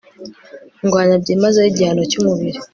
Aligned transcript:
ndwanya 0.85 1.15
byimazeyo 1.23 1.67
igihano 1.71 2.03
cyumubiri 2.11 2.59